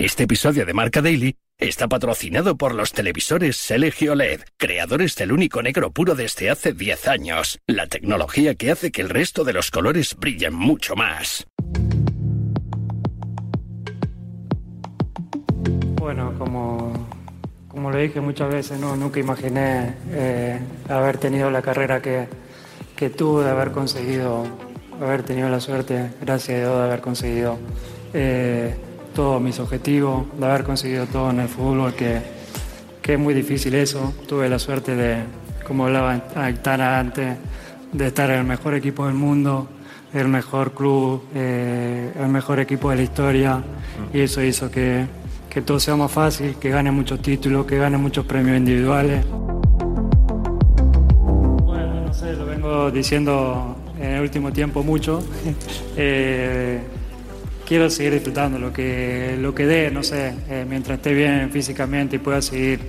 Este 0.00 0.22
episodio 0.22 0.64
de 0.64 0.72
Marca 0.72 1.02
Daily 1.02 1.36
está 1.58 1.86
patrocinado 1.86 2.56
por 2.56 2.74
los 2.74 2.92
televisores 2.92 3.58
Selegio 3.58 4.14
LED, 4.14 4.40
creadores 4.56 5.14
del 5.14 5.30
único 5.30 5.60
negro 5.60 5.90
puro 5.90 6.14
desde 6.14 6.48
hace 6.48 6.72
10 6.72 7.06
años, 7.06 7.60
la 7.66 7.86
tecnología 7.86 8.54
que 8.54 8.70
hace 8.70 8.92
que 8.92 9.02
el 9.02 9.10
resto 9.10 9.44
de 9.44 9.52
los 9.52 9.70
colores 9.70 10.16
brillen 10.18 10.54
mucho 10.54 10.96
más. 10.96 11.46
Bueno, 15.96 16.32
como, 16.38 17.06
como 17.68 17.90
lo 17.90 17.98
dije 17.98 18.22
muchas 18.22 18.50
veces, 18.50 18.80
no, 18.80 18.96
nunca 18.96 19.20
imaginé 19.20 19.96
eh, 20.12 20.58
haber 20.88 21.18
tenido 21.18 21.50
la 21.50 21.60
carrera 21.60 22.00
que, 22.00 22.26
que 22.96 23.10
tuve, 23.10 23.44
de 23.44 23.50
haber 23.50 23.70
conseguido, 23.70 24.46
haber 24.98 25.24
tenido 25.24 25.50
la 25.50 25.60
suerte, 25.60 26.10
gracias 26.22 26.56
a 26.56 26.60
Dios, 26.62 26.78
de 26.78 26.84
haber 26.84 27.00
conseguido 27.02 27.58
eh, 28.14 28.74
todos 29.14 29.40
mis 29.40 29.58
objetivos, 29.60 30.26
de 30.38 30.46
haber 30.46 30.64
conseguido 30.64 31.06
todo 31.06 31.30
en 31.30 31.40
el 31.40 31.48
fútbol, 31.48 31.94
que, 31.94 32.20
que 33.02 33.14
es 33.14 33.18
muy 33.18 33.34
difícil 33.34 33.74
eso. 33.74 34.12
Tuve 34.28 34.48
la 34.48 34.58
suerte 34.58 34.94
de, 34.94 35.18
como 35.66 35.86
hablaba 35.86 36.20
Aitana 36.34 36.98
antes, 36.98 37.36
de 37.92 38.06
estar 38.06 38.30
en 38.30 38.40
el 38.40 38.44
mejor 38.44 38.74
equipo 38.74 39.06
del 39.06 39.14
mundo, 39.14 39.68
el 40.12 40.28
mejor 40.28 40.72
club, 40.72 41.24
eh, 41.34 42.12
el 42.18 42.28
mejor 42.28 42.60
equipo 42.60 42.90
de 42.90 42.96
la 42.96 43.02
historia, 43.02 43.62
y 44.12 44.20
eso 44.20 44.42
hizo 44.42 44.70
que, 44.70 45.06
que 45.48 45.62
todo 45.62 45.80
sea 45.80 45.96
más 45.96 46.10
fácil, 46.10 46.56
que 46.56 46.70
gane 46.70 46.90
muchos 46.90 47.20
títulos, 47.20 47.66
que 47.66 47.78
gane 47.78 47.96
muchos 47.96 48.24
premios 48.26 48.56
individuales. 48.56 49.24
Bueno, 51.64 52.06
no 52.06 52.14
sé, 52.14 52.32
lo 52.34 52.46
vengo 52.46 52.90
diciendo 52.90 53.76
en 53.98 54.10
el 54.12 54.22
último 54.22 54.52
tiempo 54.52 54.82
mucho. 54.82 55.22
Eh, 55.96 56.80
quiero 57.70 57.88
seguir 57.88 58.14
disfrutando 58.14 58.58
lo 58.58 58.72
que, 58.72 59.36
lo 59.38 59.54
que 59.54 59.64
dé, 59.64 59.92
no 59.92 60.02
sé, 60.02 60.34
eh, 60.48 60.66
mientras 60.68 60.98
esté 60.98 61.14
bien 61.14 61.52
físicamente 61.52 62.16
y 62.16 62.18
pueda 62.18 62.42
seguir 62.42 62.80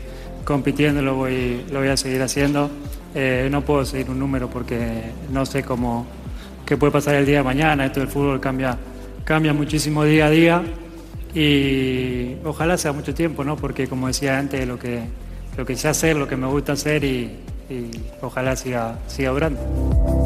compitiendo, 0.44 1.04
lo 1.04 1.14
voy, 1.14 1.64
lo 1.72 1.82
voy 1.82 1.90
a 1.90 1.96
seguir 1.96 2.20
haciendo. 2.24 2.68
Eh, 3.14 3.48
no 3.52 3.62
puedo 3.62 3.86
seguir 3.86 4.10
un 4.10 4.18
número 4.18 4.50
porque 4.50 5.04
no 5.32 5.46
sé 5.46 5.62
cómo 5.62 6.08
qué 6.66 6.78
puede 6.78 6.92
pasar 6.92 7.14
el 7.14 7.28
día 7.28 7.38
de 7.38 7.44
mañana. 7.44 7.86
Esto 7.86 8.00
del 8.00 8.10
fútbol 8.10 8.40
cambia, 8.40 8.76
cambia 9.24 9.54
muchísimo 9.54 10.04
día 10.04 10.26
a 10.26 10.30
día 10.32 10.64
y 11.36 12.38
ojalá 12.44 12.76
sea 12.76 12.92
mucho 12.92 13.14
tiempo, 13.14 13.44
¿no? 13.44 13.58
Porque 13.58 13.88
como 13.88 14.08
decía 14.08 14.40
antes, 14.40 14.68
lo 14.68 14.80
que, 14.80 15.02
lo 15.58 15.64
que 15.64 15.76
sé 15.76 15.90
hacer, 15.90 16.16
lo 16.16 16.28
que 16.28 16.38
me 16.38 16.48
gusta 16.48 16.72
hacer 16.72 17.04
y, 17.04 17.38
y 17.70 17.92
ojalá 18.20 18.56
siga, 18.56 18.98
siga 19.06 19.30
durando. 19.30 20.21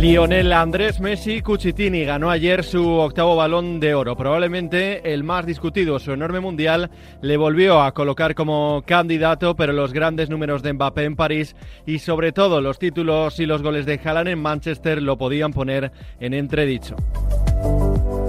Lionel 0.00 0.52
Andrés 0.52 1.00
Messi 1.00 1.40
Cucitini 1.40 2.04
ganó 2.04 2.30
ayer 2.30 2.64
su 2.64 2.86
octavo 2.86 3.36
balón 3.36 3.80
de 3.80 3.94
oro. 3.94 4.16
Probablemente 4.16 5.12
el 5.12 5.24
más 5.24 5.46
discutido, 5.46 5.98
su 5.98 6.12
enorme 6.12 6.40
mundial, 6.40 6.90
le 7.22 7.36
volvió 7.36 7.80
a 7.80 7.92
colocar 7.92 8.34
como 8.34 8.82
candidato, 8.86 9.54
pero 9.56 9.72
los 9.72 9.92
grandes 9.92 10.28
números 10.30 10.62
de 10.62 10.72
Mbappé 10.72 11.04
en 11.04 11.16
París 11.16 11.56
y 11.86 12.00
sobre 12.00 12.32
todo 12.32 12.60
los 12.60 12.78
títulos 12.78 13.38
y 13.40 13.46
los 13.46 13.62
goles 13.62 13.86
de 13.86 14.00
Haaland 14.02 14.28
en 14.28 14.40
Manchester 14.40 15.00
lo 15.00 15.16
podían 15.16 15.52
poner 15.52 15.92
en 16.20 16.34
entredicho. 16.34 16.96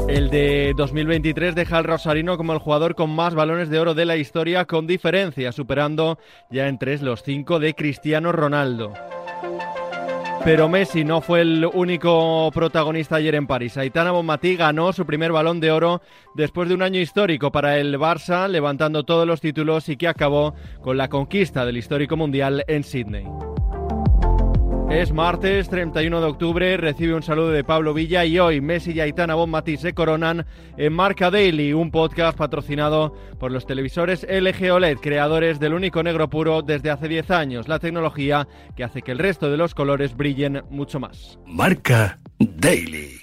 El 0.07 0.29
de 0.29 0.73
2023 0.77 1.55
deja 1.55 1.77
al 1.77 1.83
Rosarino 1.83 2.37
como 2.37 2.53
el 2.53 2.59
jugador 2.59 2.95
con 2.95 3.09
más 3.09 3.33
balones 3.33 3.69
de 3.69 3.79
oro 3.79 3.93
de 3.93 4.05
la 4.05 4.17
historia 4.17 4.65
con 4.65 4.87
diferencia, 4.87 5.51
superando 5.51 6.19
ya 6.51 6.67
en 6.67 6.77
tres 6.77 7.01
los 7.01 7.23
cinco 7.23 7.59
de 7.59 7.73
Cristiano 7.73 8.31
Ronaldo. 8.31 8.93
Pero 10.45 10.69
Messi 10.69 11.03
no 11.03 11.21
fue 11.21 11.41
el 11.41 11.67
único 11.73 12.51
protagonista 12.53 13.15
ayer 13.15 13.33
en 13.33 13.47
París. 13.47 13.77
Aitana 13.77 14.11
Bonmatí 14.11 14.55
ganó 14.55 14.93
su 14.93 15.03
primer 15.03 15.31
balón 15.31 15.59
de 15.59 15.71
oro 15.71 16.03
después 16.35 16.69
de 16.69 16.75
un 16.75 16.83
año 16.83 16.99
histórico 16.99 17.51
para 17.51 17.79
el 17.79 17.97
Barça, 17.97 18.47
levantando 18.47 19.03
todos 19.03 19.25
los 19.25 19.41
títulos 19.41 19.89
y 19.89 19.97
que 19.97 20.07
acabó 20.07 20.53
con 20.81 20.97
la 20.97 21.09
conquista 21.09 21.65
del 21.65 21.77
histórico 21.77 22.15
mundial 22.15 22.63
en 22.67 22.83
Sydney. 22.83 23.25
Es 24.89 25.11
martes 25.11 25.67
31 25.69 26.21
de 26.21 26.27
octubre, 26.27 26.77
recibe 26.77 27.15
un 27.15 27.23
saludo 27.23 27.49
de 27.49 27.63
Pablo 27.63 27.93
Villa 27.93 28.23
y 28.23 28.39
hoy 28.39 28.61
Messi 28.61 28.91
y 28.91 29.01
Aitana 29.01 29.35
Bonmatí 29.35 29.77
se 29.77 29.93
coronan 29.93 30.45
en 30.77 30.93
Marca 30.93 31.31
Daily, 31.31 31.73
un 31.73 31.91
podcast 31.91 32.37
patrocinado 32.37 33.13
por 33.39 33.51
los 33.51 33.65
televisores 33.65 34.25
LG 34.29 34.71
OLED, 34.71 34.97
creadores 34.99 35.59
del 35.59 35.73
único 35.73 36.01
negro 36.03 36.29
puro 36.29 36.61
desde 36.61 36.91
hace 36.91 37.07
10 37.07 37.31
años, 37.31 37.67
la 37.67 37.79
tecnología 37.79 38.47
que 38.75 38.83
hace 38.83 39.01
que 39.01 39.11
el 39.11 39.19
resto 39.19 39.49
de 39.49 39.57
los 39.57 39.73
colores 39.73 40.15
brillen 40.15 40.63
mucho 40.69 40.99
más. 40.99 41.39
Marca 41.45 42.19
Daily. 42.39 43.19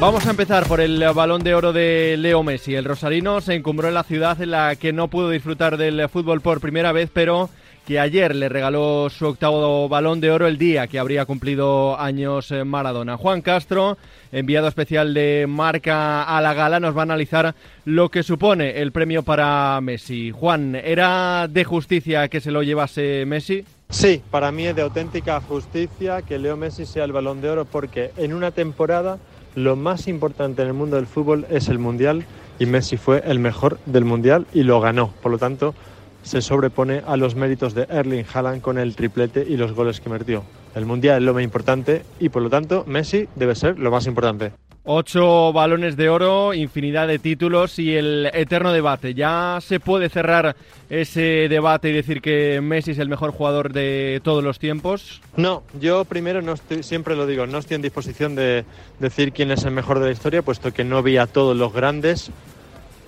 Vamos 0.00 0.26
a 0.26 0.30
empezar 0.30 0.66
por 0.66 0.80
el 0.80 1.04
balón 1.14 1.44
de 1.44 1.54
oro 1.54 1.74
de 1.74 2.16
Leo 2.16 2.42
Messi. 2.42 2.74
El 2.74 2.86
rosarino 2.86 3.42
se 3.42 3.54
encumbró 3.54 3.86
en 3.86 3.92
la 3.92 4.02
ciudad 4.02 4.40
en 4.40 4.52
la 4.52 4.74
que 4.76 4.94
no 4.94 5.08
pudo 5.08 5.28
disfrutar 5.28 5.76
del 5.76 6.08
fútbol 6.08 6.40
por 6.40 6.58
primera 6.62 6.90
vez, 6.92 7.10
pero 7.12 7.50
que 7.90 7.98
ayer 7.98 8.36
le 8.36 8.48
regaló 8.48 9.10
su 9.10 9.26
octavo 9.26 9.88
balón 9.88 10.20
de 10.20 10.30
oro 10.30 10.46
el 10.46 10.58
día 10.58 10.86
que 10.86 11.00
habría 11.00 11.24
cumplido 11.24 11.98
años 11.98 12.54
Maradona. 12.64 13.16
Juan 13.16 13.42
Castro, 13.42 13.98
enviado 14.30 14.68
especial 14.68 15.12
de 15.12 15.46
marca 15.48 16.22
a 16.22 16.40
la 16.40 16.54
gala, 16.54 16.78
nos 16.78 16.94
va 16.96 17.00
a 17.00 17.02
analizar 17.02 17.52
lo 17.84 18.08
que 18.08 18.22
supone 18.22 18.80
el 18.80 18.92
premio 18.92 19.24
para 19.24 19.80
Messi. 19.80 20.30
Juan, 20.30 20.76
¿era 20.76 21.48
de 21.48 21.64
justicia 21.64 22.28
que 22.28 22.40
se 22.40 22.52
lo 22.52 22.62
llevase 22.62 23.24
Messi? 23.26 23.64
Sí, 23.88 24.22
para 24.30 24.52
mí 24.52 24.68
es 24.68 24.76
de 24.76 24.82
auténtica 24.82 25.40
justicia 25.40 26.22
que 26.22 26.38
Leo 26.38 26.56
Messi 26.56 26.86
sea 26.86 27.02
el 27.02 27.10
balón 27.10 27.40
de 27.40 27.50
oro 27.50 27.64
porque 27.64 28.12
en 28.16 28.34
una 28.34 28.52
temporada 28.52 29.18
lo 29.56 29.74
más 29.74 30.06
importante 30.06 30.62
en 30.62 30.68
el 30.68 30.74
mundo 30.74 30.94
del 30.94 31.08
fútbol 31.08 31.44
es 31.50 31.68
el 31.68 31.80
Mundial 31.80 32.24
y 32.60 32.66
Messi 32.66 32.98
fue 32.98 33.24
el 33.26 33.40
mejor 33.40 33.80
del 33.84 34.04
Mundial 34.04 34.46
y 34.54 34.62
lo 34.62 34.80
ganó. 34.80 35.12
Por 35.22 35.32
lo 35.32 35.38
tanto, 35.38 35.74
se 36.22 36.42
sobrepone 36.42 37.02
a 37.06 37.16
los 37.16 37.34
méritos 37.34 37.74
de 37.74 37.86
Erling 37.90 38.24
Haaland 38.32 38.60
con 38.60 38.78
el 38.78 38.94
triplete 38.94 39.44
y 39.48 39.56
los 39.56 39.72
goles 39.72 40.00
que 40.00 40.10
metió. 40.10 40.44
El 40.74 40.86
Mundial 40.86 41.18
es 41.18 41.22
lo 41.22 41.34
más 41.34 41.42
importante 41.42 42.02
y 42.20 42.28
por 42.28 42.42
lo 42.42 42.50
tanto 42.50 42.84
Messi 42.86 43.28
debe 43.34 43.54
ser 43.54 43.78
lo 43.78 43.90
más 43.90 44.06
importante. 44.06 44.52
Ocho 44.84 45.52
balones 45.52 45.94
de 45.96 46.08
oro, 46.08 46.54
infinidad 46.54 47.06
de 47.06 47.18
títulos 47.18 47.78
y 47.78 47.94
el 47.94 48.30
eterno 48.32 48.72
debate. 48.72 49.12
¿Ya 49.12 49.58
se 49.60 49.78
puede 49.78 50.08
cerrar 50.08 50.56
ese 50.88 51.48
debate 51.50 51.90
y 51.90 51.92
decir 51.92 52.22
que 52.22 52.60
Messi 52.62 52.92
es 52.92 52.98
el 52.98 53.10
mejor 53.10 53.30
jugador 53.30 53.74
de 53.74 54.20
todos 54.24 54.42
los 54.42 54.58
tiempos? 54.58 55.20
No, 55.36 55.64
yo 55.78 56.06
primero 56.06 56.40
no 56.40 56.54
estoy, 56.54 56.82
siempre 56.82 57.14
lo 57.14 57.26
digo, 57.26 57.46
no 57.46 57.58
estoy 57.58 57.74
en 57.74 57.82
disposición 57.82 58.34
de 58.34 58.64
decir 58.98 59.32
quién 59.32 59.50
es 59.50 59.64
el 59.64 59.72
mejor 59.72 59.98
de 59.98 60.06
la 60.06 60.12
historia, 60.12 60.40
puesto 60.40 60.72
que 60.72 60.82
no 60.82 61.02
vi 61.02 61.18
a 61.18 61.26
todos 61.26 61.54
los 61.54 61.74
grandes 61.74 62.30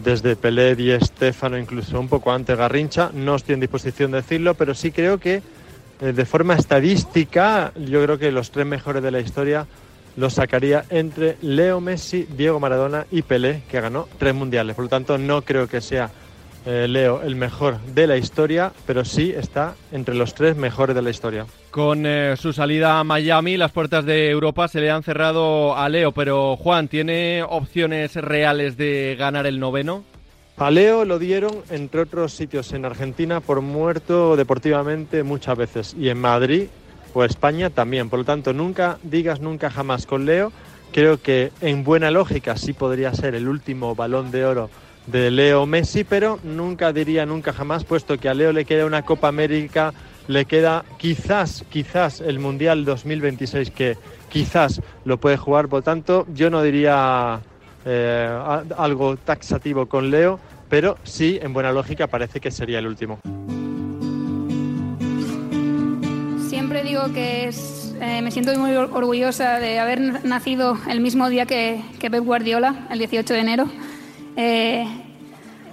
desde 0.03 0.37
Pelé 0.37 0.75
y 0.79 0.91
Estefano, 0.91 1.59
incluso 1.59 1.99
un 1.99 2.09
poco 2.09 2.33
antes 2.33 2.57
Garrincha. 2.57 3.11
No 3.15 3.37
estoy 3.37 3.55
en 3.55 3.61
disposición 3.61 4.11
de 4.11 4.19
decirlo, 4.19 4.55
pero 4.55 4.75
sí 4.75 4.91
creo 4.91 5.19
que 5.19 5.43
eh, 6.01 6.13
de 6.13 6.25
forma 6.25 6.55
estadística, 6.55 7.73
yo 7.77 8.03
creo 8.03 8.19
que 8.19 8.33
los 8.33 8.51
tres 8.51 8.67
mejores 8.67 9.03
de 9.03 9.11
la 9.11 9.21
historia 9.21 9.67
los 10.17 10.35
sacaría 10.35 10.85
entre 10.91 11.37
Leo 11.41 11.81
Messi, 11.81 12.27
Diego 12.37 12.61
Maradona 12.61 13.07
y 13.11 13.23
Pelé, 13.23 13.63
que 13.71 13.81
ganó 13.81 14.09
tres 14.19 14.35
mundiales. 14.35 14.77
Por 14.77 14.85
lo 14.85 14.89
tanto, 14.89 15.17
no 15.17 15.43
creo 15.43 15.69
que 15.69 15.81
sea 15.81 16.11
eh, 16.65 16.87
Leo 16.89 17.23
el 17.23 17.35
mejor 17.37 17.81
de 17.81 18.07
la 18.07 18.17
historia, 18.17 18.73
pero 18.87 19.05
sí 19.05 19.33
está 19.37 19.75
entre 19.91 20.15
los 20.15 20.35
tres 20.35 20.57
mejores 20.57 20.95
de 20.95 21.03
la 21.03 21.11
historia. 21.11 21.47
Con 21.71 22.05
eh, 22.07 22.37
su 22.37 22.53
salida 22.53 22.99
a 22.99 23.05
Miami, 23.05 23.57
las 23.57 23.73
puertas 23.73 24.05
de 24.05 24.31
Europa 24.31 24.69
se 24.69 24.81
le 24.81 24.91
han 24.91 25.03
cerrado 25.03 25.77
a 25.77 25.89
Leo, 25.89 26.13
pero 26.13 26.57
Juan, 26.57 26.89
¿tiene 26.89 27.43
opciones 27.43 28.15
reales 28.15 28.77
de 28.77 29.17
ganar 29.19 29.47
el 29.47 29.59
noveno? 29.59 30.05
A 30.57 30.71
Leo 30.71 31.05
lo 31.05 31.19
dieron, 31.19 31.53
entre 31.71 32.03
otros 32.03 32.35
sitios, 32.35 32.73
en 32.73 32.85
Argentina 32.85 33.41
por 33.41 33.63
muerto 33.63 34.37
deportivamente 34.37 35.23
muchas 35.23 35.57
veces 35.57 35.97
y 35.99 36.09
en 36.11 36.19
Madrid 36.19 36.69
o 37.15 37.25
España 37.25 37.71
también. 37.71 38.09
Por 38.09 38.21
lo 38.21 38.25
tanto, 38.25 38.53
nunca 38.53 38.99
digas 39.03 39.41
nunca 39.41 39.71
jamás 39.71 40.07
con 40.07 40.27
Leo. 40.27 40.53
Creo 40.93 41.21
que 41.21 41.51
en 41.63 41.85
buena 41.85 42.11
lógica 42.11 42.57
sí 42.57 42.75
podría 42.75 43.15
ser 43.15 43.35
el 43.35 43.49
último 43.49 43.95
balón 43.95 44.31
de 44.31 44.45
oro 44.45 44.71
de 45.07 45.31
Leo 45.31 45.67
Messi, 45.67 46.05
pero 46.05 46.39
nunca 46.43 46.93
diría 46.93 47.27
nunca 47.27 47.53
jamás, 47.53 47.85
puesto 47.85 48.19
que 48.19 48.29
a 48.29 48.35
Leo 48.35 48.53
le 48.53 48.65
queda 48.65 48.87
una 48.87 49.03
Copa 49.03 49.29
América, 49.29 49.93
le 50.29 50.45
queda 50.45 50.85
quizás, 50.99 51.65
quizás 51.69 52.21
el 52.21 52.39
Mundial 52.39 52.85
2026 52.85 53.71
que 53.71 53.97
quizás 54.29 54.81
lo 55.05 55.19
puede 55.19 55.37
jugar, 55.37 55.69
por 55.69 55.83
tanto 55.83 56.27
yo 56.33 56.51
no 56.51 56.63
diría 56.63 57.41
eh, 57.85 58.65
algo 58.77 59.17
taxativo 59.17 59.87
con 59.87 60.11
Leo, 60.11 60.39
pero 60.69 60.97
sí, 61.03 61.39
en 61.43 61.53
buena 61.53 61.73
lógica, 61.73 62.07
parece 62.07 62.41
que 62.41 62.51
sería 62.51 62.79
el 62.79 62.87
último. 62.87 63.19
Siempre 66.49 66.83
digo 66.83 67.13
que 67.13 67.49
es, 67.49 67.95
eh, 68.01 68.23
me 68.23 68.31
siento 68.31 68.57
muy 68.59 68.75
orgullosa 68.77 69.59
de 69.59 69.79
haber 69.79 70.25
nacido 70.25 70.79
el 70.89 71.01
mismo 71.01 71.29
día 71.29 71.45
que, 71.45 71.83
que 71.99 72.11
Pep 72.11 72.25
Guardiola, 72.25 72.87
el 72.91 72.99
18 72.99 73.35
de 73.35 73.41
enero. 73.41 73.69
Eh, 74.37 74.87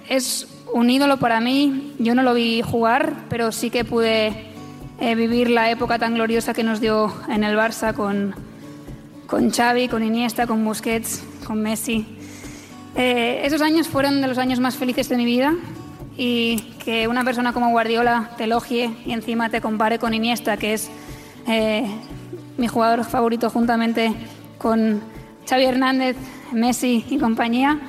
es 0.08 0.48
un 0.72 0.90
ídolo 0.90 1.18
para 1.18 1.40
mí. 1.40 1.94
Yo 1.98 2.14
no 2.14 2.22
lo 2.22 2.34
vi 2.34 2.62
jugar, 2.62 3.14
pero 3.28 3.52
sí 3.52 3.70
que 3.70 3.84
pude 3.84 4.32
eh, 5.00 5.14
vivir 5.14 5.50
la 5.50 5.70
época 5.70 5.98
tan 5.98 6.14
gloriosa 6.14 6.52
que 6.52 6.62
nos 6.62 6.80
dio 6.80 7.12
en 7.28 7.44
el 7.44 7.56
Barça 7.56 7.94
con, 7.94 8.34
con 9.26 9.50
Xavi, 9.50 9.88
con 9.88 10.02
Iniesta, 10.02 10.46
con 10.46 10.64
Busquets, 10.64 11.22
con 11.46 11.62
Messi. 11.62 12.06
Eh, 12.96 13.42
esos 13.44 13.62
años 13.62 13.88
fueron 13.88 14.20
de 14.20 14.26
los 14.26 14.38
años 14.38 14.60
más 14.60 14.76
felices 14.76 15.08
de 15.08 15.16
mi 15.16 15.24
vida 15.24 15.54
y 16.16 16.56
que 16.84 17.08
una 17.08 17.24
persona 17.24 17.52
como 17.52 17.70
Guardiola 17.70 18.30
te 18.36 18.44
elogie 18.44 18.90
y 19.06 19.12
encima 19.12 19.48
te 19.48 19.60
compare 19.60 19.98
con 19.98 20.12
Iniesta, 20.12 20.56
que 20.56 20.74
es 20.74 20.90
mi 22.58 22.68
jugador 22.68 23.04
favorito 23.04 23.48
juntamente 23.48 24.12
con 24.58 25.00
Xavi 25.48 25.64
Hernández, 25.64 26.16
Messi 26.52 27.04
y 27.08 27.18
compañía, 27.18 27.80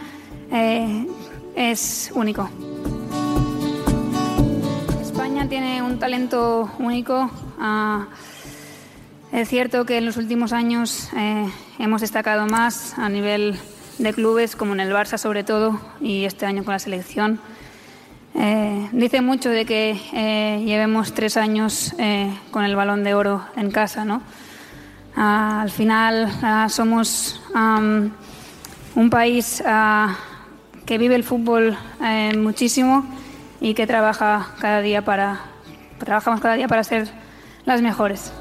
eh, 0.51 1.07
es 1.56 2.12
único. 2.13 2.50
España 5.01 5.48
tiene 5.48 5.81
un 5.81 6.00
talento 6.00 6.69
único. 6.80 7.31
Ah, 7.59 8.07
es 9.31 9.48
cierto 9.48 9.86
que 9.86 9.98
en 9.98 10.06
los 10.06 10.18
últimos 10.18 10.51
años 10.51 11.09
eh, 11.15 11.50
hemos 11.80 12.01
destacado 12.01 12.48
más 12.48 12.98
a 12.98 13.07
nivel 13.09 13.57
de 13.98 14.13
clubes, 14.13 14.56
como 14.56 14.74
en 14.74 14.81
el 14.81 14.92
Barça 14.92 15.18
sobre 15.18 15.44
todo, 15.44 15.80
y 16.01 16.25
este 16.25 16.45
año 16.45 16.63
con 16.63 16.74
la 16.74 16.80
selección. 16.80 17.39
Eh, 18.36 18.89
dice 18.92 19.21
mucho 19.21 19.50
de 19.50 19.65
que 19.65 20.62
llevemos 20.65 21.13
tres 21.13 21.38
años 21.38 21.94
con 22.51 22.63
el 22.63 22.75
balón 22.75 23.03
de 23.03 23.13
oro 23.13 23.45
en 23.56 23.71
casa, 23.71 24.06
¿no? 24.06 24.21
Ah, 25.15 25.62
al 25.62 25.69
final 25.69 26.31
ah, 26.42 26.68
somos 26.69 27.42
un 28.95 29.09
país 29.09 29.62
que 30.91 30.97
vive 30.97 31.15
el 31.15 31.23
fútbol 31.23 31.77
muchísimo 32.38 33.05
y 33.61 33.75
que 33.75 33.88
trabaja 33.88 34.49
cada 34.59 34.81
día 34.81 35.01
para 35.05 35.39
trabajamos 35.97 36.41
cada 36.41 36.55
día 36.55 36.67
para 36.67 36.83
ser 36.83 37.07
las 37.63 37.81
mejores. 37.81 38.33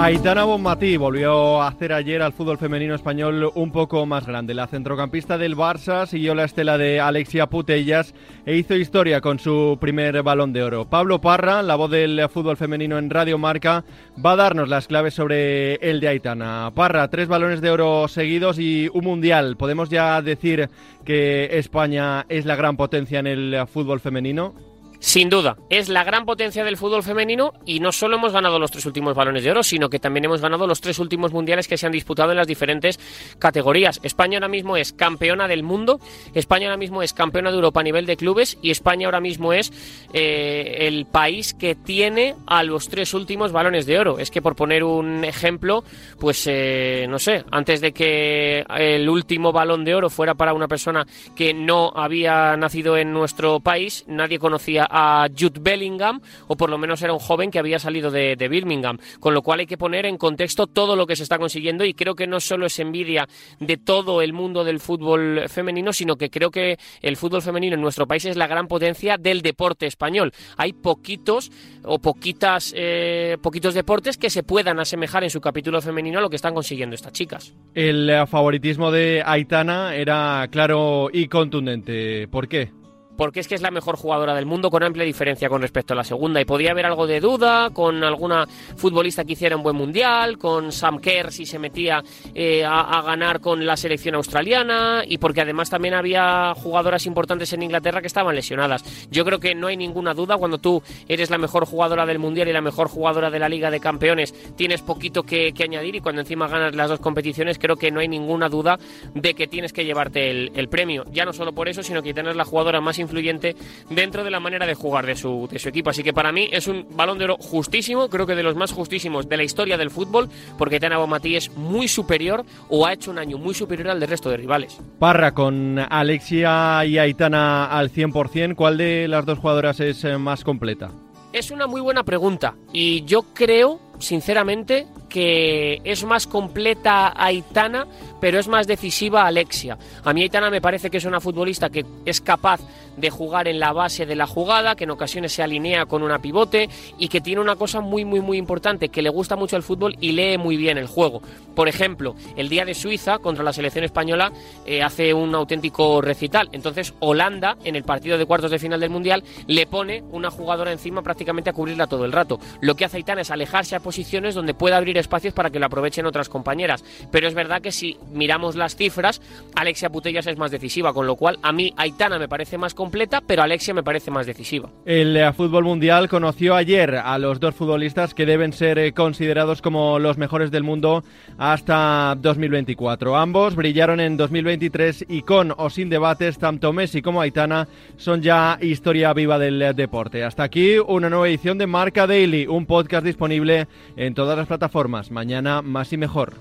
Aitana 0.00 0.44
Bonmatí 0.44 0.96
volvió 0.96 1.60
a 1.60 1.66
hacer 1.66 1.92
ayer 1.92 2.22
al 2.22 2.32
fútbol 2.32 2.56
femenino 2.56 2.94
español 2.94 3.50
un 3.54 3.72
poco 3.72 4.06
más 4.06 4.26
grande. 4.26 4.54
La 4.54 4.68
centrocampista 4.68 5.36
del 5.36 5.56
Barça 5.56 6.06
siguió 6.06 6.36
la 6.36 6.44
estela 6.44 6.78
de 6.78 7.00
Alexia 7.00 7.48
Putellas 7.48 8.14
e 8.46 8.56
hizo 8.56 8.76
historia 8.76 9.20
con 9.20 9.40
su 9.40 9.76
primer 9.80 10.22
balón 10.22 10.52
de 10.52 10.62
oro. 10.62 10.88
Pablo 10.88 11.20
Parra, 11.20 11.62
la 11.62 11.74
voz 11.74 11.90
del 11.90 12.28
fútbol 12.30 12.56
femenino 12.56 12.96
en 12.96 13.10
Radio 13.10 13.38
Marca, 13.38 13.84
va 14.24 14.32
a 14.32 14.36
darnos 14.36 14.68
las 14.68 14.86
claves 14.86 15.14
sobre 15.14 15.74
el 15.74 15.98
de 15.98 16.08
Aitana. 16.08 16.70
Parra, 16.74 17.08
tres 17.08 17.26
balones 17.26 17.60
de 17.60 17.70
oro 17.70 18.06
seguidos 18.06 18.60
y 18.60 18.88
un 18.94 19.04
mundial. 19.04 19.56
¿Podemos 19.56 19.90
ya 19.90 20.22
decir 20.22 20.70
que 21.04 21.58
España 21.58 22.24
es 22.28 22.46
la 22.46 22.56
gran 22.56 22.76
potencia 22.76 23.18
en 23.18 23.26
el 23.26 23.66
fútbol 23.66 23.98
femenino? 23.98 24.67
Sin 25.00 25.30
duda, 25.30 25.56
es 25.70 25.88
la 25.88 26.02
gran 26.02 26.26
potencia 26.26 26.64
del 26.64 26.76
fútbol 26.76 27.04
femenino 27.04 27.52
y 27.64 27.78
no 27.78 27.92
solo 27.92 28.16
hemos 28.16 28.32
ganado 28.32 28.58
los 28.58 28.72
tres 28.72 28.84
últimos 28.84 29.14
balones 29.14 29.44
de 29.44 29.52
oro, 29.52 29.62
sino 29.62 29.88
que 29.88 30.00
también 30.00 30.24
hemos 30.24 30.40
ganado 30.40 30.66
los 30.66 30.80
tres 30.80 30.98
últimos 30.98 31.32
mundiales 31.32 31.68
que 31.68 31.78
se 31.78 31.86
han 31.86 31.92
disputado 31.92 32.32
en 32.32 32.36
las 32.36 32.48
diferentes 32.48 32.98
categorías. 33.38 34.00
España 34.02 34.38
ahora 34.38 34.48
mismo 34.48 34.76
es 34.76 34.92
campeona 34.92 35.46
del 35.46 35.62
mundo, 35.62 36.00
España 36.34 36.66
ahora 36.66 36.78
mismo 36.78 37.04
es 37.04 37.12
campeona 37.12 37.50
de 37.50 37.56
Europa 37.56 37.78
a 37.78 37.84
nivel 37.84 38.06
de 38.06 38.16
clubes 38.16 38.58
y 38.60 38.72
España 38.72 39.06
ahora 39.06 39.20
mismo 39.20 39.52
es 39.52 39.72
eh, 40.12 40.88
el 40.88 41.06
país 41.06 41.54
que 41.54 41.76
tiene 41.76 42.34
a 42.48 42.64
los 42.64 42.88
tres 42.88 43.14
últimos 43.14 43.52
balones 43.52 43.86
de 43.86 44.00
oro. 44.00 44.18
Es 44.18 44.32
que 44.32 44.42
por 44.42 44.56
poner 44.56 44.82
un 44.82 45.24
ejemplo, 45.24 45.84
pues 46.18 46.44
eh, 46.48 47.06
no 47.08 47.20
sé, 47.20 47.44
antes 47.52 47.80
de 47.80 47.92
que 47.92 48.64
el 48.68 49.08
último 49.08 49.52
balón 49.52 49.84
de 49.84 49.94
oro 49.94 50.10
fuera 50.10 50.34
para 50.34 50.54
una 50.54 50.66
persona 50.66 51.06
que 51.36 51.54
no 51.54 51.92
había 51.94 52.56
nacido 52.56 52.96
en 52.96 53.12
nuestro 53.12 53.60
país, 53.60 54.04
nadie 54.08 54.40
conocía 54.40 54.87
a 54.90 55.28
Jude 55.36 55.60
Bellingham, 55.60 56.20
o 56.46 56.56
por 56.56 56.70
lo 56.70 56.78
menos 56.78 57.02
era 57.02 57.12
un 57.12 57.18
joven 57.18 57.50
que 57.50 57.58
había 57.58 57.78
salido 57.78 58.10
de, 58.10 58.36
Birmingham. 58.48 58.98
Con 59.20 59.34
lo 59.34 59.42
cual 59.42 59.60
hay 59.60 59.66
que 59.66 59.76
poner 59.76 60.06
en 60.06 60.16
contexto 60.16 60.66
todo 60.66 60.96
lo 60.96 61.06
que 61.06 61.16
se 61.16 61.22
está 61.22 61.38
consiguiendo 61.38 61.84
y 61.84 61.94
creo 61.94 62.14
que 62.14 62.26
no 62.26 62.40
solo 62.40 62.66
es 62.66 62.78
envidia 62.78 63.28
de 63.60 63.76
todo 63.76 64.22
el 64.22 64.32
mundo 64.32 64.64
del 64.64 64.80
fútbol 64.80 65.48
femenino, 65.48 65.92
sino 65.92 66.16
que 66.16 66.30
creo 66.30 66.50
que 66.50 66.78
el 67.02 67.16
fútbol 67.16 67.42
femenino 67.42 67.74
en 67.74 67.80
nuestro 67.80 68.06
país 68.06 68.24
es 68.24 68.36
la 68.36 68.46
gran 68.46 68.68
potencia 68.68 69.16
del 69.18 69.42
deporte 69.42 69.86
español. 69.86 70.32
Hay 70.56 70.72
poquitos 70.72 71.50
o 71.84 71.98
poquitas 71.98 72.72
eh, 72.76 73.36
poquitos 73.42 73.74
deportes 73.74 74.16
que 74.16 74.30
se 74.30 74.42
puedan 74.42 74.80
asemejar 74.80 75.24
en 75.24 75.30
su 75.30 75.40
capítulo 75.40 75.80
femenino 75.80 76.18
a 76.18 76.22
lo 76.22 76.30
que 76.30 76.36
están 76.36 76.54
consiguiendo 76.54 76.94
estas 76.94 77.12
chicas. 77.12 77.54
El 77.74 78.10
favoritismo 78.26 78.90
de 78.90 79.22
Aitana 79.24 79.94
era 79.94 80.46
claro 80.50 81.08
y 81.12 81.28
contundente. 81.28 82.28
¿Por 82.28 82.48
qué? 82.48 82.77
Porque 83.18 83.40
es 83.40 83.48
que 83.48 83.56
es 83.56 83.62
la 83.62 83.72
mejor 83.72 83.96
jugadora 83.96 84.32
del 84.36 84.46
mundo 84.46 84.70
con 84.70 84.84
amplia 84.84 85.04
diferencia 85.04 85.48
con 85.48 85.60
respecto 85.60 85.92
a 85.92 85.96
la 85.96 86.04
segunda. 86.04 86.40
Y 86.40 86.44
podía 86.44 86.70
haber 86.70 86.86
algo 86.86 87.08
de 87.08 87.18
duda 87.18 87.70
con 87.70 88.04
alguna 88.04 88.46
futbolista 88.76 89.24
que 89.24 89.32
hiciera 89.32 89.56
un 89.56 89.64
buen 89.64 89.74
mundial, 89.74 90.38
con 90.38 90.70
Sam 90.70 91.00
Kerr 91.00 91.32
si 91.32 91.44
se 91.44 91.58
metía 91.58 92.00
eh, 92.32 92.64
a, 92.64 93.02
ganar 93.02 93.40
con 93.40 93.66
la 93.66 93.76
selección 93.76 94.14
australiana, 94.14 95.02
y 95.04 95.18
porque 95.18 95.40
además 95.40 95.68
también 95.68 95.94
había 95.94 96.54
jugadoras 96.54 97.06
importantes 97.06 97.52
en 97.52 97.64
Inglaterra 97.64 98.00
que 98.00 98.06
estaban 98.06 98.36
lesionadas. 98.36 98.84
Yo 99.10 99.24
creo 99.24 99.40
que 99.40 99.54
no 99.56 99.66
hay 99.66 99.76
ninguna 99.76 100.14
duda 100.14 100.36
cuando 100.36 100.58
tú 100.58 100.80
eres 101.08 101.28
la 101.28 101.38
mejor 101.38 101.66
jugadora 101.66 102.06
del 102.06 102.20
mundial 102.20 102.46
y 102.46 102.52
la 102.52 102.60
mejor 102.60 102.88
jugadora 102.88 103.30
de 103.30 103.40
la 103.40 103.48
Liga 103.48 103.72
de 103.72 103.80
Campeones, 103.80 104.32
tienes 104.56 104.80
poquito 104.82 105.24
que, 105.24 105.52
añadir 105.58 105.96
y 105.96 106.00
cuando 106.00 106.20
encima 106.20 106.46
ganas 106.46 106.76
las 106.76 106.88
dos 106.88 107.00
competiciones, 107.00 107.58
creo 107.58 107.74
que 107.74 107.90
no 107.90 107.98
hay 107.98 108.06
ninguna 108.06 108.48
duda 108.48 108.78
de 109.12 109.34
que 109.34 109.48
tienes 109.48 109.72
que 109.72 109.84
llevarte 109.84 110.30
el, 110.30 110.68
premio. 110.68 111.04
Ya 111.10 111.24
no 111.24 111.32
solo 111.32 111.52
por 111.52 111.68
eso, 111.68 111.82
sino 111.82 112.00
que 112.00 112.14
tienes 112.14 112.36
la 112.36 112.44
jugadora 112.44 112.80
más 112.80 112.98
influyente 113.08 113.56
dentro 113.90 114.22
de 114.22 114.30
la 114.30 114.40
manera 114.40 114.66
de 114.66 114.74
jugar 114.74 115.06
de 115.06 115.16
su, 115.16 115.48
de 115.50 115.58
su 115.58 115.68
equipo. 115.68 115.90
Así 115.90 116.02
que 116.02 116.12
para 116.12 116.30
mí 116.30 116.48
es 116.52 116.68
un 116.68 116.86
balón 116.90 117.18
de 117.18 117.24
oro 117.24 117.36
justísimo, 117.38 118.08
creo 118.08 118.26
que 118.26 118.34
de 118.34 118.42
los 118.42 118.54
más 118.54 118.72
justísimos 118.72 119.28
de 119.28 119.36
la 119.36 119.42
historia 119.42 119.76
del 119.76 119.90
fútbol, 119.90 120.28
porque 120.58 120.78
Tana 120.78 120.98
Bomatí 120.98 121.36
es 121.36 121.50
muy 121.56 121.88
superior 121.88 122.44
o 122.68 122.86
ha 122.86 122.92
hecho 122.92 123.10
un 123.10 123.18
año 123.18 123.38
muy 123.38 123.54
superior 123.54 123.90
al 123.90 124.00
del 124.00 124.10
resto 124.10 124.30
de 124.30 124.36
rivales. 124.36 124.78
Parra, 124.98 125.32
con 125.32 125.78
Alexia 125.78 126.84
y 126.84 126.98
Aitana 126.98 127.66
al 127.66 127.90
100%, 127.90 128.54
¿cuál 128.54 128.76
de 128.76 129.08
las 129.08 129.24
dos 129.24 129.38
jugadoras 129.38 129.80
es 129.80 130.04
eh, 130.04 130.18
más 130.18 130.44
completa? 130.44 130.90
Es 131.32 131.50
una 131.50 131.66
muy 131.66 131.80
buena 131.80 132.04
pregunta 132.04 132.54
y 132.72 133.04
yo 133.04 133.22
creo, 133.34 133.80
sinceramente, 133.98 134.86
que 135.08 135.80
es 135.84 136.04
más 136.04 136.26
completa 136.26 137.12
Aitana, 137.16 137.86
pero 138.20 138.38
es 138.38 138.48
más 138.48 138.66
decisiva 138.66 139.26
Alexia. 139.26 139.78
A 140.04 140.12
mí 140.12 140.22
Aitana 140.22 140.50
me 140.50 140.60
parece 140.60 140.90
que 140.90 140.98
es 140.98 141.04
una 141.04 141.20
futbolista 141.20 141.70
que 141.70 141.84
es 142.04 142.20
capaz 142.20 142.60
de 142.98 143.10
jugar 143.10 143.48
en 143.48 143.60
la 143.60 143.72
base 143.72 144.06
de 144.06 144.16
la 144.16 144.26
jugada, 144.26 144.74
que 144.74 144.84
en 144.84 144.90
ocasiones 144.90 145.32
se 145.32 145.42
alinea 145.42 145.86
con 145.86 146.02
una 146.02 146.18
pivote 146.18 146.68
y 146.98 147.08
que 147.08 147.20
tiene 147.20 147.40
una 147.40 147.56
cosa 147.56 147.80
muy 147.80 148.04
muy 148.04 148.20
muy 148.20 148.38
importante, 148.38 148.88
que 148.88 149.02
le 149.02 149.10
gusta 149.10 149.36
mucho 149.36 149.56
el 149.56 149.62
fútbol 149.62 149.96
y 150.00 150.12
lee 150.12 150.38
muy 150.38 150.56
bien 150.56 150.78
el 150.78 150.86
juego. 150.86 151.22
Por 151.54 151.68
ejemplo, 151.68 152.14
el 152.36 152.48
día 152.48 152.64
de 152.64 152.74
Suiza 152.74 153.18
contra 153.18 153.42
la 153.44 153.52
selección 153.52 153.84
española 153.84 154.32
eh, 154.64 154.82
hace 154.82 155.12
un 155.12 155.34
auténtico 155.34 156.00
recital. 156.00 156.48
Entonces 156.52 156.94
Holanda, 157.00 157.56
en 157.64 157.76
el 157.76 157.84
partido 157.84 158.18
de 158.18 158.26
cuartos 158.26 158.50
de 158.50 158.58
final 158.58 158.80
del 158.80 158.90
Mundial, 158.90 159.24
le 159.46 159.66
pone 159.66 160.02
una 160.12 160.30
jugadora 160.30 160.72
encima 160.72 161.02
prácticamente 161.02 161.50
a 161.50 161.52
cubrirla 161.52 161.86
todo 161.86 162.04
el 162.04 162.12
rato. 162.12 162.38
Lo 162.60 162.74
que 162.74 162.84
hace 162.84 162.98
Aitana 162.98 163.22
es 163.22 163.30
alejarse 163.30 163.76
a 163.76 163.80
posiciones 163.80 164.34
donde 164.34 164.54
pueda 164.54 164.76
abrir 164.76 164.98
espacios 164.98 165.34
para 165.34 165.50
que 165.50 165.58
lo 165.58 165.66
aprovechen 165.66 166.06
otras 166.06 166.28
compañeras. 166.28 166.84
Pero 167.10 167.28
es 167.28 167.34
verdad 167.34 167.62
que 167.62 167.72
si 167.72 167.96
miramos 168.12 168.56
las 168.56 168.76
cifras, 168.76 169.20
Alexia 169.54 169.90
Putellas 169.90 170.26
es 170.26 170.36
más 170.36 170.50
decisiva, 170.50 170.92
con 170.92 171.06
lo 171.06 171.16
cual 171.16 171.38
a 171.42 171.52
mí 171.52 171.72
Aitana 171.76 172.18
me 172.18 172.28
parece 172.28 172.58
más 172.58 172.74
completa, 172.88 173.20
pero 173.20 173.42
Alexia 173.42 173.74
me 173.74 173.82
parece 173.82 174.10
más 174.10 174.24
decisiva. 174.24 174.70
El 174.86 175.14
eh, 175.14 175.30
fútbol 175.34 175.64
mundial 175.64 176.08
conoció 176.08 176.54
ayer 176.54 176.94
a 176.94 177.18
los 177.18 177.38
dos 177.38 177.54
futbolistas 177.54 178.14
que 178.14 178.24
deben 178.24 178.54
ser 178.54 178.78
eh, 178.78 178.94
considerados 178.94 179.60
como 179.60 179.98
los 179.98 180.16
mejores 180.16 180.50
del 180.50 180.62
mundo 180.62 181.04
hasta 181.36 182.16
2024. 182.18 183.14
Ambos 183.14 183.56
brillaron 183.56 184.00
en 184.00 184.16
2023 184.16 185.04
y 185.06 185.20
con 185.20 185.52
o 185.54 185.68
sin 185.68 185.90
debates, 185.90 186.38
tanto 186.38 186.72
Messi 186.72 187.02
como 187.02 187.20
Aitana 187.20 187.68
son 187.98 188.22
ya 188.22 188.58
historia 188.62 189.12
viva 189.12 189.38
del 189.38 189.60
eh, 189.60 189.74
deporte. 189.74 190.24
Hasta 190.24 190.44
aquí 190.44 190.78
una 190.78 191.10
nueva 191.10 191.28
edición 191.28 191.58
de 191.58 191.66
Marca 191.66 192.06
Daily, 192.06 192.46
un 192.46 192.64
podcast 192.64 193.04
disponible 193.04 193.68
en 193.96 194.14
todas 194.14 194.38
las 194.38 194.46
plataformas. 194.46 195.10
Mañana 195.10 195.60
más 195.60 195.92
y 195.92 195.98
mejor. 195.98 196.36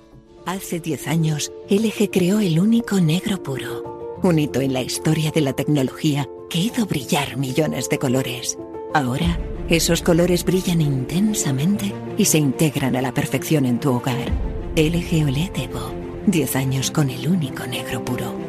Hace 0.45 0.79
10 0.79 1.09
años, 1.09 1.51
LG 1.69 2.09
creó 2.09 2.39
el 2.39 2.57
único 2.57 3.01
negro 3.01 3.43
puro. 3.43 3.97
Un 4.23 4.39
hito 4.39 4.61
en 4.61 4.71
la 4.71 4.81
historia 4.81 5.29
de 5.31 5.41
la 5.41 5.53
tecnología 5.53 6.25
que 6.49 6.59
hizo 6.59 6.85
brillar 6.85 7.37
millones 7.37 7.89
de 7.89 7.99
colores. 7.99 8.57
Ahora, 8.93 9.39
esos 9.69 10.01
colores 10.01 10.45
brillan 10.45 10.81
intensamente 10.81 11.93
y 12.17 12.25
se 12.25 12.37
integran 12.37 12.95
a 12.95 13.01
la 13.01 13.13
perfección 13.13 13.65
en 13.65 13.79
tu 13.79 13.93
hogar. 13.93 14.31
LG 14.75 15.25
OLED 15.25 15.57
Evo. 15.57 15.91
10 16.27 16.55
años 16.55 16.91
con 16.91 17.09
el 17.09 17.27
único 17.27 17.65
negro 17.65 18.03
puro. 18.03 18.46